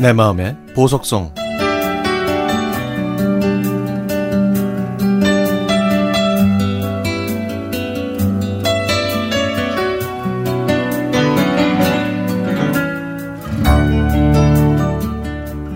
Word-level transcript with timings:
내 0.00 0.12
마음의 0.12 0.56
보석성 0.76 1.34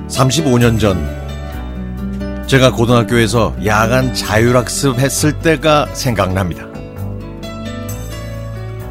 삼십오 0.07 0.57
년전 0.57 2.46
제가 2.46 2.71
고등학교에서 2.71 3.57
야간 3.64 4.14
자율학습 4.14 5.00
했을 5.00 5.36
때가 5.41 5.86
생각납니다. 5.95 6.68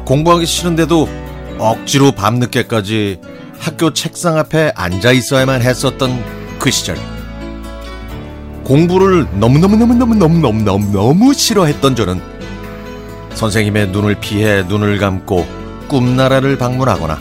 공부하기 0.04 0.44
싫은데도 0.44 1.08
억지로 1.58 2.12
밤늦게까지 2.12 3.20
학교 3.62 3.92
책상 3.92 4.38
앞에 4.38 4.72
앉아 4.74 5.12
있어야만 5.12 5.62
했었던 5.62 6.20
그 6.58 6.68
시절. 6.72 6.98
공부를 8.64 9.28
너무너무너무너무너무너무너무 9.38 11.32
싫어했던 11.32 11.94
저는 11.94 12.20
선생님의 13.34 13.90
눈을 13.90 14.16
피해 14.18 14.64
눈을 14.64 14.98
감고 14.98 15.46
꿈나라를 15.86 16.58
방문하거나 16.58 17.20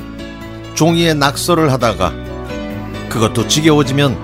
종이에 0.74 1.14
낙서를 1.14 1.72
하다가 1.74 2.12
그것도 3.10 3.48
지겨워지면 3.48 4.18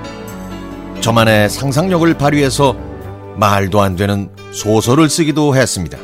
저만의 1.01 1.51
상상력을 1.51 2.11
발휘해서 2.17 2.75
말도 3.35 3.79
안 3.79 3.95
되는 3.95 4.31
소설을 4.53 5.07
쓰기도 5.07 5.55
했습니다. 5.55 5.99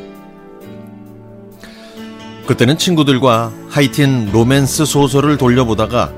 그때는 2.45 2.77
친구들과 2.77 3.53
하이틴 3.69 4.31
로맨스 4.33 4.85
소설을 4.85 5.37
돌려보다가 5.37 6.11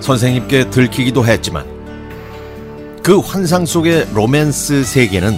선생님께 0.00 0.70
들키기도 0.70 1.26
했지만 1.26 1.66
그 3.02 3.18
환상 3.18 3.66
속의 3.66 4.08
로맨스 4.14 4.84
세계는 4.84 5.36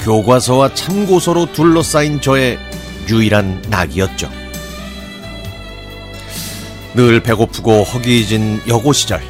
교과서와 0.00 0.74
참고서로 0.74 1.52
둘러싸인 1.52 2.20
저의 2.20 2.58
유일한 3.08 3.62
낙이었죠. 3.70 4.28
늘 6.94 7.20
배고프고 7.20 7.82
허기진 7.84 8.60
여고 8.68 8.92
시절 8.92 9.22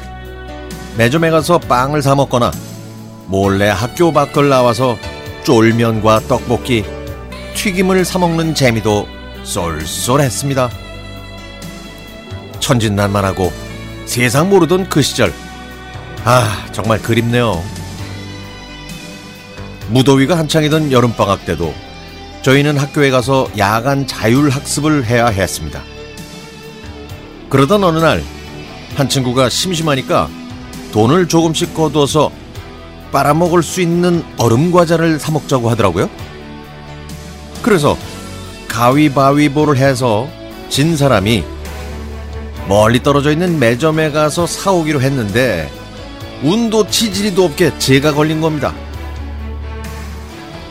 매점에 0.97 1.29
가서 1.29 1.57
빵을 1.57 2.01
사 2.01 2.15
먹거나 2.15 2.51
몰래 3.27 3.69
학교 3.69 4.11
밖을 4.11 4.49
나와서 4.49 4.97
쫄면과 5.43 6.21
떡볶이, 6.27 6.83
튀김을 7.55 8.03
사 8.03 8.19
먹는 8.19 8.55
재미도 8.55 9.18
쏠쏠했습니다. 9.43 10.69
천진난만하고 12.59 13.51
세상 14.05 14.49
모르던 14.49 14.89
그 14.89 15.01
시절. 15.01 15.33
아, 16.25 16.65
정말 16.71 17.01
그립네요. 17.01 17.63
무더위가 19.89 20.37
한창이던 20.37 20.91
여름방학 20.91 21.45
때도 21.45 21.73
저희는 22.41 22.77
학교에 22.77 23.09
가서 23.09 23.49
야간 23.57 24.07
자율학습을 24.07 25.05
해야 25.05 25.27
했습니다. 25.27 25.81
그러던 27.49 27.83
어느 27.83 27.97
날, 27.97 28.23
한 28.95 29.09
친구가 29.09 29.49
심심하니까 29.49 30.29
돈을 30.91 31.27
조금씩 31.27 31.73
거두어서 31.73 32.31
빨아먹을 33.11 33.63
수 33.63 33.81
있는 33.81 34.23
얼음 34.37 34.71
과자를 34.71 35.19
사 35.19 35.31
먹자고 35.31 35.69
하더라고요. 35.69 36.09
그래서 37.61 37.97
가위바위보를 38.79 39.75
해서 39.75 40.29
진 40.69 40.95
사람이 40.95 41.43
멀리 42.69 43.03
떨어져 43.03 43.31
있는 43.31 43.59
매점에 43.59 44.11
가서 44.11 44.47
사오기로 44.47 45.01
했는데 45.01 45.69
운도 46.43 46.87
치질이도 46.87 47.43
없게 47.43 47.77
제가 47.77 48.13
걸린 48.13 48.39
겁니다. 48.39 48.73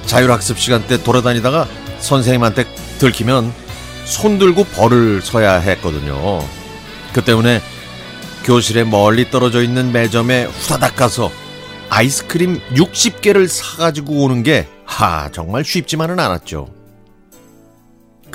자율학습 0.06 0.58
시간 0.58 0.86
때 0.86 1.02
돌아다니다가 1.02 1.68
선생님한테 1.98 2.64
들키면 2.98 3.52
손 4.06 4.38
들고 4.38 4.64
벌을 4.64 5.20
서야 5.20 5.56
했거든요. 5.56 6.42
그 7.12 7.22
때문에 7.22 7.60
교실에 8.44 8.84
멀리 8.84 9.30
떨어져 9.30 9.62
있는 9.62 9.92
매점에 9.92 10.44
후다닥 10.44 10.96
가서 10.96 11.30
아이스크림 11.90 12.58
60개를 12.72 13.48
사가지고 13.48 14.22
오는 14.24 14.42
게, 14.42 14.66
하, 14.86 15.30
정말 15.30 15.62
쉽지만은 15.64 16.18
않았죠. 16.18 16.77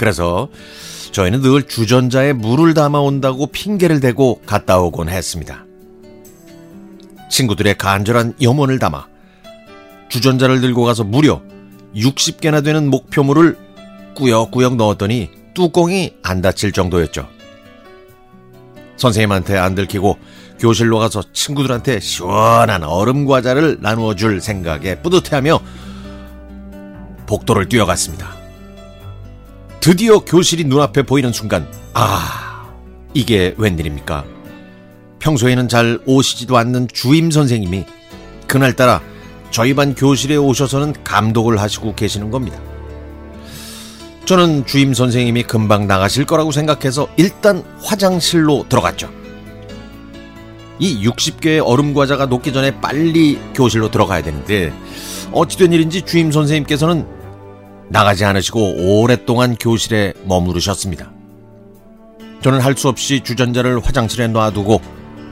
그래서 0.03 0.50
저희는 1.14 1.41
늘 1.41 1.64
주전자에 1.64 2.34
물을 2.34 2.74
담아온다고 2.74 3.47
핑계를 3.47 4.02
대고 4.02 4.41
갔다 4.46 4.78
오곤 4.78 5.08
했습니다. 5.08 5.64
친구들의 7.31 7.78
간절한 7.78 8.34
염원을 8.41 8.80
담아 8.80 9.06
주전자를 10.09 10.59
들고 10.59 10.84
가서 10.84 11.06
무려 11.06 11.41
60개나 11.96 12.66
되는 12.66 12.90
목표물을 12.90 13.58
꾸역꾸역 14.18 14.75
넣었더니 14.75 15.30
뚜껑이 15.53 16.16
안 16.22 16.41
닫힐 16.41 16.74
정도였죠. 16.74 17.25
선생님한테 18.97 19.58
안 19.58 19.74
들키고 19.74 20.18
교실로 20.59 21.00
가서 21.00 21.24
친구들한테 21.31 22.02
시원한 22.02 22.84
얼음 22.84 23.25
과자를 23.25 23.78
나누어 23.80 24.16
줄 24.16 24.41
생각에 24.41 24.96
뿌듯해하며 25.02 25.62
복도를 27.25 27.70
뛰어갔습니다. 27.70 28.42
드디어 29.83 30.19
교실이 30.19 30.63
눈앞에 30.63 31.01
보이는 31.03 31.33
순간, 31.33 31.67
아, 31.94 32.71
이게 33.13 33.53
웬일입니까? 33.57 34.23
평소에는 35.19 35.67
잘 35.67 35.99
오시지도 36.05 36.55
않는 36.55 36.88
주임 36.94 37.29
선생님이 37.29 37.83
그날따라 38.47 39.01
저희 39.51 39.73
반 39.73 39.93
교실에 39.93 40.38
오셔서는 40.38 40.93
감독을 41.03 41.59
하시고 41.59 41.95
계시는 41.95 42.31
겁니다. 42.31 42.57
저는 44.23 44.66
주임 44.66 44.93
선생님이 44.93 45.43
금방 45.43 45.85
나가실 45.85 46.27
거라고 46.27 46.53
생각해서 46.53 47.09
일단 47.17 47.61
화장실로 47.81 48.66
들어갔죠. 48.69 49.09
이 50.79 51.05
60개의 51.05 51.61
얼음 51.61 51.93
과자가 51.93 52.27
녹기 52.27 52.53
전에 52.53 52.79
빨리 52.79 53.38
교실로 53.53 53.91
들어가야 53.91 54.23
되는데 54.23 54.73
어찌된 55.33 55.73
일인지 55.73 56.03
주임 56.03 56.31
선생님께서는 56.31 57.22
나가지 57.89 58.25
않으시고 58.25 59.01
오랫동안 59.01 59.55
교실에 59.55 60.13
머무르셨습니다. 60.25 61.11
저는 62.41 62.59
할 62.59 62.75
수 62.75 62.89
없이 62.89 63.21
주전자를 63.23 63.79
화장실에 63.79 64.27
놔두고 64.27 64.81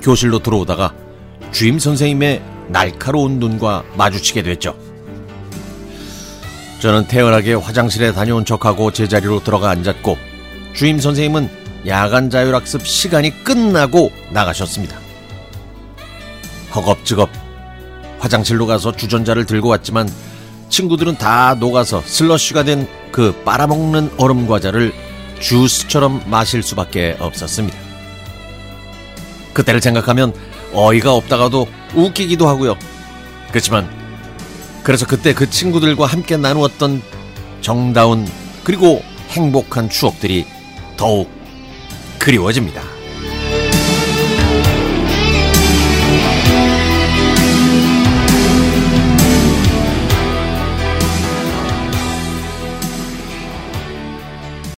교실로 0.01 0.39
들어오다가 0.39 0.93
주임 1.51 1.79
선생님의 1.79 2.41
날카로운 2.69 3.39
눈과 3.39 3.83
마주치게 3.97 4.43
됐죠. 4.43 4.75
저는 6.79 7.07
태연하게 7.07 7.53
화장실에 7.55 8.11
다녀온 8.13 8.45
척하고 8.45 8.91
제자리로 8.91 9.43
들어가 9.43 9.69
앉았고 9.69 10.17
주임 10.73 10.99
선생님은 10.99 11.49
야간 11.87 12.29
자율학습 12.29 12.85
시간이 12.87 13.43
끝나고 13.43 14.11
나가셨습니다. 14.31 14.97
허겁지겁 16.73 17.29
화장실로 18.19 18.65
가서 18.67 18.95
주전자를 18.95 19.45
들고 19.45 19.67
왔지만 19.67 20.07
친구들은 20.71 21.17
다 21.19 21.53
녹아서 21.59 22.01
슬러쉬가 22.03 22.63
된 22.63 22.87
그 23.11 23.33
빨아먹는 23.43 24.11
얼음 24.17 24.47
과자를 24.47 24.93
주스처럼 25.39 26.23
마실 26.27 26.63
수밖에 26.63 27.17
없었습니다. 27.19 27.77
그때를 29.53 29.81
생각하면 29.81 30.33
어이가 30.73 31.13
없다가도 31.13 31.67
웃기기도 31.93 32.47
하고요. 32.47 32.77
그렇지만 33.49 33.89
그래서 34.83 35.05
그때 35.05 35.33
그 35.33 35.49
친구들과 35.49 36.05
함께 36.05 36.37
나누었던 36.37 37.01
정다운 37.59 38.27
그리고 38.63 39.03
행복한 39.29 39.89
추억들이 39.89 40.45
더욱 40.95 41.29
그리워집니다. 42.17 42.81